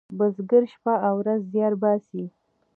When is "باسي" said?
1.81-2.23